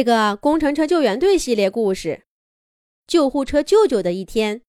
[0.00, 2.22] 这个工程车救援队系列故事
[3.06, 4.60] 《救护车舅舅的一天》，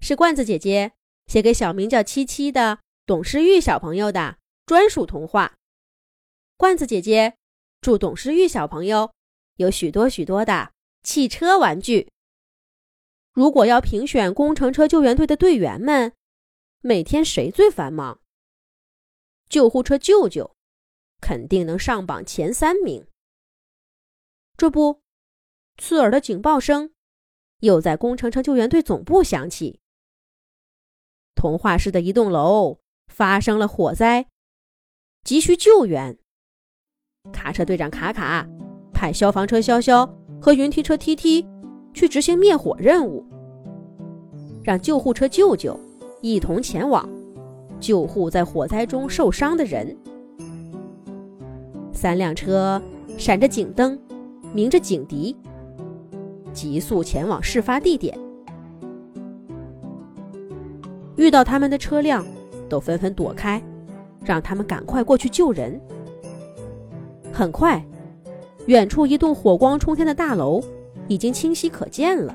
[0.00, 0.92] 是罐子姐姐
[1.28, 4.36] 写给小名叫七七的董诗玉小朋友的
[4.66, 5.54] 专属童话。
[6.58, 7.38] 罐子姐姐
[7.80, 9.10] 祝董诗玉小朋友
[9.56, 12.10] 有许多许多的汽车玩具。
[13.32, 16.12] 如果要评选工程车救援队的队员们，
[16.82, 18.20] 每天谁最繁忙？
[19.48, 20.54] 救护车舅舅
[21.22, 23.06] 肯定能上榜前三名。
[24.56, 25.02] 这不，
[25.76, 26.92] 刺耳的警报声
[27.60, 29.80] 又在工程车救援队总部响起。
[31.34, 34.28] 童话市的一栋楼发生了火灾，
[35.22, 36.18] 急需救援。
[37.34, 38.48] 卡车队长卡卡
[38.94, 41.46] 派消防车潇潇和云梯车 T T
[41.92, 43.26] 去执行灭火任务，
[44.64, 45.78] 让救护车舅舅
[46.22, 47.06] 一同前往
[47.78, 49.94] 救护在火灾中受伤的人。
[51.92, 52.80] 三辆车
[53.18, 54.00] 闪着警灯。
[54.52, 55.36] 鸣着警笛，
[56.52, 58.18] 急速前往事发地点。
[61.16, 62.24] 遇到他们的车辆，
[62.68, 63.62] 都纷纷躲开，
[64.24, 65.80] 让他们赶快过去救人。
[67.32, 67.84] 很快，
[68.66, 70.62] 远处一栋火光冲天的大楼
[71.08, 72.34] 已经清晰可见了。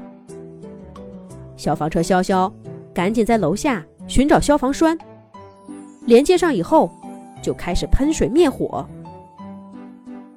[1.56, 2.52] 消防车潇潇
[2.94, 4.98] 赶紧在楼下寻找消防栓，
[6.06, 6.90] 连接上以后，
[7.42, 8.86] 就开始喷水灭火。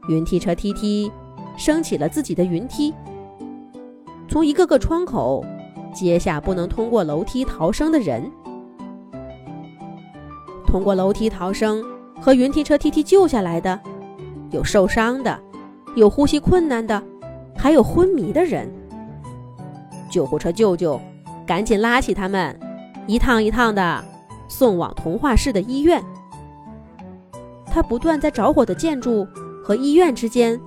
[0.09, 1.11] 云梯车 T T。
[1.57, 2.93] 升起了自己的云梯，
[4.29, 5.45] 从一个个窗口
[5.95, 8.31] 接下不能通过楼梯逃生的人。
[10.67, 11.85] 通过楼梯逃生
[12.21, 13.79] 和云梯车梯梯救下来的，
[14.51, 15.39] 有受伤的，
[15.95, 17.01] 有呼吸困难的，
[17.57, 18.69] 还有昏迷的人。
[20.11, 21.01] 救护车舅舅
[21.47, 22.59] 赶紧拉起他们，
[23.07, 24.05] 一趟一趟的
[24.49, 26.03] 送往童话市的医院。
[27.67, 29.27] 他不断在着火的建筑
[29.63, 30.61] 和医院之间。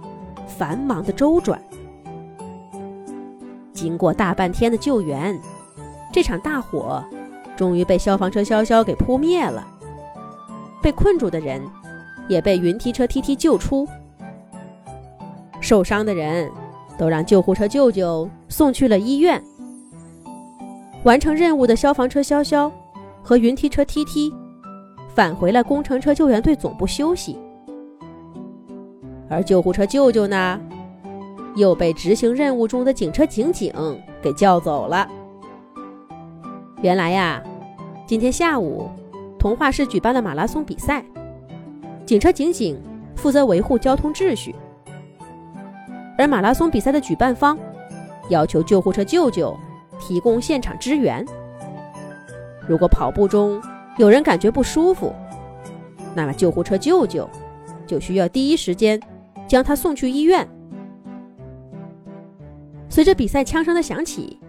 [0.48, 1.62] 繁忙的周转，
[3.74, 5.40] 经过大半天的救援，
[6.12, 7.04] 这场大火
[7.56, 9.68] 终于被消防车潇潇给扑灭了。
[10.82, 11.62] 被困住的人
[12.28, 13.88] 也被云梯车 T T 救出，
[15.60, 16.50] 受伤的人
[16.98, 19.44] 都让救护车舅舅送去了医院。
[21.04, 22.72] 完成任务的消防车潇潇
[23.22, 24.34] 和云梯车 T T
[25.14, 27.38] 返回了工程车救援队总部休息。
[29.30, 30.60] 而救护车舅舅呢，
[31.56, 33.74] 又被执行任务中的警车警警
[34.22, 35.08] 给叫走了。
[36.82, 37.44] 原来呀，
[38.06, 38.90] 今天下午，
[39.38, 41.04] 童话市举办了马拉松比赛，
[42.06, 42.80] 警车警警
[43.16, 44.56] 负责维护交通秩序，
[46.18, 47.58] 而马拉松比赛的举办方
[48.30, 49.58] 要求救护车舅舅
[50.00, 51.26] 提供现场支援。
[52.68, 53.62] 如果跑步中
[53.98, 55.14] 有人感觉不舒服，
[56.14, 57.28] 那么救护车舅舅
[57.86, 59.00] 就需要第一时间。
[59.48, 60.48] 将他送去医院。
[62.90, 64.40] 随着比赛枪声的响起，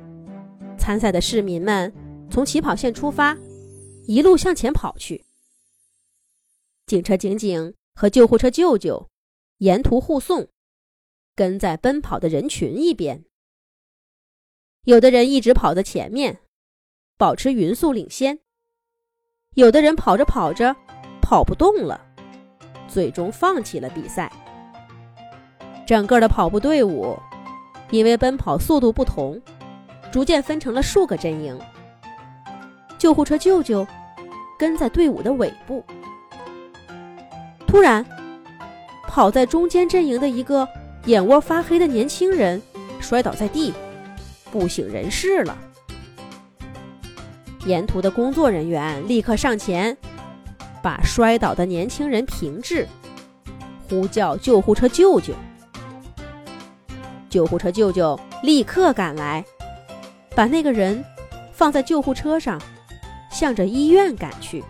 [0.79, 1.93] 参赛的市民们
[2.31, 3.37] 从起跑线出发，
[4.07, 5.25] 一路向前跑去。
[6.87, 9.11] 警车警警和救护车舅舅
[9.59, 10.49] 沿途护送，
[11.35, 13.25] 跟在奔跑的人群一边。
[14.85, 16.41] 有的人一直跑在前面，
[17.19, 18.39] 保持匀速领先；
[19.55, 20.75] 有的人跑着跑着
[21.21, 22.01] 跑不动了，
[22.89, 24.33] 最终放弃了比赛。
[25.89, 27.19] 整个的跑步队伍，
[27.89, 29.41] 因为奔跑速度不同，
[30.13, 31.59] 逐渐分成了数个阵营。
[32.99, 33.87] 救护车舅舅
[34.59, 35.83] 跟在队伍的尾部。
[37.67, 38.05] 突然，
[39.05, 40.69] 跑在中间阵营的一个
[41.07, 42.61] 眼窝发黑的年轻人
[43.01, 43.73] 摔倒在地，
[44.53, 45.57] 不省人事了。
[47.65, 49.97] 沿途的工作人员立刻上前，
[50.83, 52.87] 把摔倒的年轻人平治，
[53.89, 55.33] 呼叫救护车舅舅。
[57.31, 59.45] 救护车舅舅立刻赶来，
[60.35, 61.05] 把那个人
[61.53, 62.61] 放在救护车上，
[63.31, 64.65] 向着医院赶去。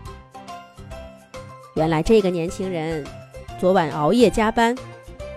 [1.75, 3.05] 原来这个年轻人
[3.59, 4.75] 昨晚熬夜加班，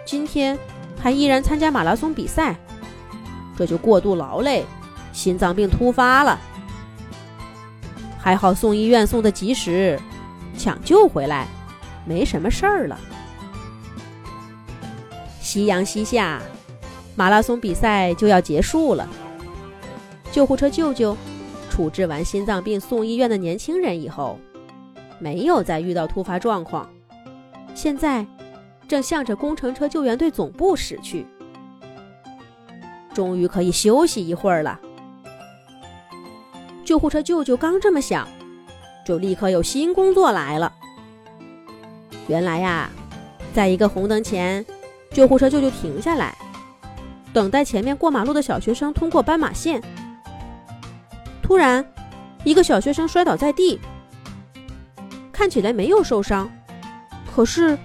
[0.05, 0.59] 今天
[1.01, 2.57] 还依然参加马拉松比赛，
[3.57, 4.65] 这就过度劳累，
[5.13, 6.41] 心脏病突发了。
[8.19, 10.01] 还好送医院送的及时，
[10.57, 11.47] 抢救回来，
[12.05, 12.99] 没什么事儿了。
[15.41, 16.41] 夕阳西下。
[17.15, 19.09] 马拉松比赛就要结束了。
[20.31, 21.17] 救护车舅舅
[21.71, 24.39] 处置完心脏病送医院的年轻人以后，
[25.19, 26.89] 没有再遇到突发状况，
[27.75, 28.27] 现在
[28.89, 31.27] 正向着工程车救援队总部驶去。
[33.13, 34.81] 终于可以休息一会儿了。
[36.83, 38.27] 救护车舅舅刚这么想，
[39.07, 40.73] 就立刻有新工作来了。
[42.27, 42.91] 原来呀，
[43.53, 44.65] 在一个红灯前，
[45.11, 46.35] 救护车舅舅停下来。
[47.33, 49.83] 等待前面过马路的小学生通过斑马线。
[51.43, 51.85] 突然，
[52.45, 53.81] 一个小学生摔倒在地，
[55.33, 56.51] 看起来没有受伤，
[57.35, 57.79] 可是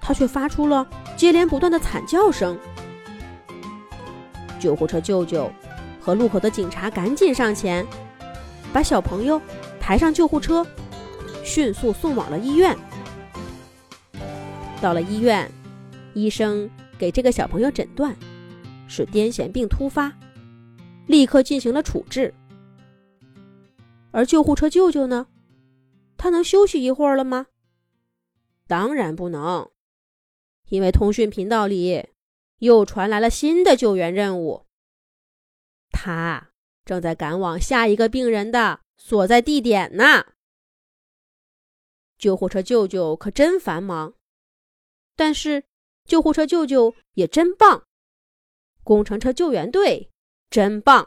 [0.00, 0.86] 他却发出了
[1.16, 2.58] 接连不断的惨叫声。
[4.58, 5.50] 救护车舅舅
[6.00, 7.86] 和路口的警察赶紧上前，
[8.72, 9.40] 把小朋友
[9.80, 10.66] 抬上救护车，
[11.44, 12.76] 迅速送往了医院。
[14.80, 15.50] 到了医院，
[16.14, 16.68] 医生
[16.98, 18.14] 给这个小朋友诊断
[18.88, 20.12] 是癫痫病突发，
[21.06, 22.34] 立刻进行了处置。
[24.10, 25.28] 而救护车舅舅呢，
[26.16, 27.46] 他能休息一会儿了吗？
[28.66, 29.70] 当然不能，
[30.68, 32.08] 因为通讯频道里
[32.58, 34.66] 又传来了新的救援任务。
[35.90, 36.50] 他
[36.84, 40.32] 正在赶往下一个病人的所在地点呢。
[42.18, 44.14] 救护车舅舅可真繁忙。
[45.16, 45.64] 但是，
[46.04, 47.87] 救护车舅舅也真棒，
[48.88, 50.08] 工程车救援队
[50.48, 51.06] 真棒。